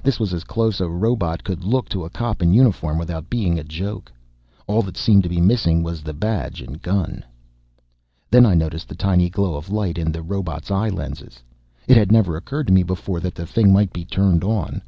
This 0.00 0.20
was 0.20 0.32
as 0.32 0.44
close 0.44 0.76
as 0.76 0.82
a 0.82 0.88
robot 0.88 1.42
could 1.42 1.64
look 1.64 1.88
to 1.88 2.04
a 2.04 2.08
cop 2.08 2.40
in 2.40 2.54
uniform, 2.54 2.98
without 2.98 3.28
being 3.28 3.58
a 3.58 3.64
joke. 3.64 4.12
All 4.68 4.80
that 4.82 4.96
seemed 4.96 5.24
to 5.24 5.28
be 5.28 5.40
missing 5.40 5.82
was 5.82 6.04
the 6.04 6.12
badge 6.14 6.62
and 6.62 6.80
gun. 6.80 7.24
Then 8.30 8.46
I 8.46 8.54
noticed 8.54 8.86
the 8.88 8.94
tiny 8.94 9.28
glow 9.28 9.56
of 9.56 9.70
light 9.72 9.98
in 9.98 10.12
the 10.12 10.22
robot's 10.22 10.70
eye 10.70 10.90
lenses. 10.90 11.42
It 11.88 11.96
had 11.96 12.12
never 12.12 12.36
occurred 12.36 12.68
to 12.68 12.72
me 12.72 12.84
before 12.84 13.18
that 13.22 13.34
the 13.34 13.44
thing 13.44 13.72
might 13.72 13.92
be 13.92 14.04
turned 14.04 14.44
on. 14.44 14.82